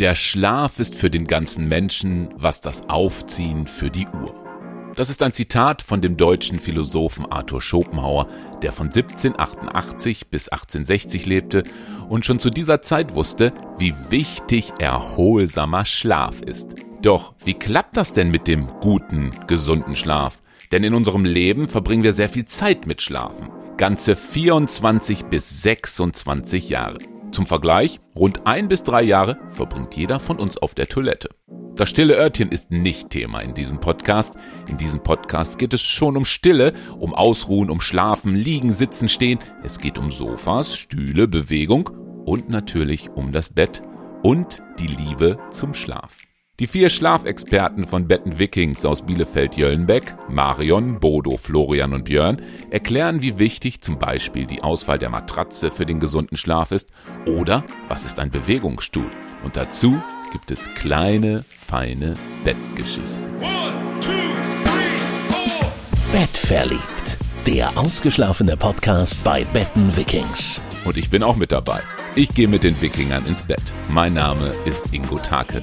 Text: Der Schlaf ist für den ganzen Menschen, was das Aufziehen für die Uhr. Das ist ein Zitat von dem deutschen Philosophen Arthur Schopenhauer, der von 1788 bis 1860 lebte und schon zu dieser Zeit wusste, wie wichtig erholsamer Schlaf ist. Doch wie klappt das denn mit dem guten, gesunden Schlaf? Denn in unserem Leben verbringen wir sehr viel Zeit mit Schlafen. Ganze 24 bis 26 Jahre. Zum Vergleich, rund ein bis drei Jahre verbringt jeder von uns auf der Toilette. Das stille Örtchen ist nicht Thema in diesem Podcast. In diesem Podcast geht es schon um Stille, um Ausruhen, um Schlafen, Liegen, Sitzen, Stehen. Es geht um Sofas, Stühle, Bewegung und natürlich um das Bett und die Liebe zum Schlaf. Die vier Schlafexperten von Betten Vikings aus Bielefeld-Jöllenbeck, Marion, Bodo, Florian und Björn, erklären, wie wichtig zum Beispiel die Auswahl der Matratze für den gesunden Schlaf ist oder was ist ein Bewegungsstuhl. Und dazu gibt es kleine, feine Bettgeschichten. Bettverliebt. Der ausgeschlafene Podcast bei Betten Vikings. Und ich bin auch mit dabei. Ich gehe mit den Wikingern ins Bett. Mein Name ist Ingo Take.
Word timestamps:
Der 0.00 0.16
Schlaf 0.16 0.80
ist 0.80 0.96
für 0.96 1.08
den 1.08 1.28
ganzen 1.28 1.68
Menschen, 1.68 2.30
was 2.36 2.60
das 2.60 2.88
Aufziehen 2.88 3.68
für 3.68 3.90
die 3.90 4.08
Uhr. 4.08 4.34
Das 4.96 5.08
ist 5.08 5.22
ein 5.22 5.32
Zitat 5.32 5.82
von 5.82 6.00
dem 6.00 6.16
deutschen 6.16 6.58
Philosophen 6.58 7.26
Arthur 7.26 7.62
Schopenhauer, 7.62 8.26
der 8.62 8.72
von 8.72 8.86
1788 8.86 10.30
bis 10.30 10.48
1860 10.48 11.26
lebte 11.26 11.62
und 12.08 12.26
schon 12.26 12.40
zu 12.40 12.50
dieser 12.50 12.82
Zeit 12.82 13.14
wusste, 13.14 13.52
wie 13.78 13.94
wichtig 14.10 14.72
erholsamer 14.80 15.84
Schlaf 15.84 16.40
ist. 16.42 16.74
Doch 17.00 17.34
wie 17.44 17.54
klappt 17.54 17.96
das 17.96 18.12
denn 18.12 18.32
mit 18.32 18.48
dem 18.48 18.66
guten, 18.80 19.30
gesunden 19.46 19.94
Schlaf? 19.94 20.42
Denn 20.72 20.82
in 20.82 20.94
unserem 20.94 21.24
Leben 21.24 21.68
verbringen 21.68 22.02
wir 22.02 22.14
sehr 22.14 22.28
viel 22.28 22.46
Zeit 22.46 22.88
mit 22.88 23.00
Schlafen. 23.00 23.48
Ganze 23.76 24.16
24 24.16 25.26
bis 25.26 25.62
26 25.62 26.68
Jahre. 26.70 26.98
Zum 27.34 27.46
Vergleich, 27.46 27.98
rund 28.14 28.46
ein 28.46 28.68
bis 28.68 28.84
drei 28.84 29.02
Jahre 29.02 29.40
verbringt 29.50 29.96
jeder 29.96 30.20
von 30.20 30.38
uns 30.38 30.56
auf 30.56 30.72
der 30.72 30.86
Toilette. 30.86 31.30
Das 31.74 31.88
stille 31.88 32.14
Örtchen 32.14 32.52
ist 32.52 32.70
nicht 32.70 33.10
Thema 33.10 33.40
in 33.40 33.54
diesem 33.54 33.80
Podcast. 33.80 34.34
In 34.68 34.76
diesem 34.76 35.02
Podcast 35.02 35.58
geht 35.58 35.74
es 35.74 35.80
schon 35.80 36.16
um 36.16 36.24
Stille, 36.24 36.74
um 36.96 37.12
Ausruhen, 37.12 37.70
um 37.70 37.80
Schlafen, 37.80 38.36
Liegen, 38.36 38.72
Sitzen, 38.72 39.08
Stehen. 39.08 39.40
Es 39.64 39.80
geht 39.80 39.98
um 39.98 40.10
Sofas, 40.10 40.76
Stühle, 40.76 41.26
Bewegung 41.26 41.90
und 42.24 42.50
natürlich 42.50 43.10
um 43.10 43.32
das 43.32 43.48
Bett 43.48 43.82
und 44.22 44.62
die 44.78 44.86
Liebe 44.86 45.36
zum 45.50 45.74
Schlaf. 45.74 46.23
Die 46.60 46.68
vier 46.68 46.88
Schlafexperten 46.88 47.84
von 47.84 48.06
Betten 48.06 48.38
Vikings 48.38 48.84
aus 48.84 49.02
Bielefeld-Jöllenbeck, 49.02 50.14
Marion, 50.28 51.00
Bodo, 51.00 51.36
Florian 51.36 51.92
und 51.92 52.04
Björn, 52.04 52.40
erklären, 52.70 53.22
wie 53.22 53.40
wichtig 53.40 53.80
zum 53.80 53.98
Beispiel 53.98 54.46
die 54.46 54.62
Auswahl 54.62 55.00
der 55.00 55.10
Matratze 55.10 55.72
für 55.72 55.84
den 55.84 55.98
gesunden 55.98 56.36
Schlaf 56.36 56.70
ist 56.70 56.90
oder 57.26 57.64
was 57.88 58.04
ist 58.04 58.20
ein 58.20 58.30
Bewegungsstuhl. 58.30 59.10
Und 59.42 59.56
dazu 59.56 60.00
gibt 60.30 60.52
es 60.52 60.72
kleine, 60.74 61.44
feine 61.48 62.14
Bettgeschichten. 62.44 63.02
Bettverliebt. 66.12 67.16
Der 67.48 67.76
ausgeschlafene 67.76 68.56
Podcast 68.56 69.24
bei 69.24 69.42
Betten 69.52 69.96
Vikings. 69.96 70.60
Und 70.84 70.96
ich 70.98 71.10
bin 71.10 71.24
auch 71.24 71.34
mit 71.34 71.50
dabei. 71.50 71.80
Ich 72.14 72.28
gehe 72.32 72.46
mit 72.46 72.62
den 72.62 72.80
Wikingern 72.80 73.26
ins 73.26 73.42
Bett. 73.42 73.74
Mein 73.88 74.14
Name 74.14 74.52
ist 74.66 74.84
Ingo 74.92 75.18
Take. 75.18 75.60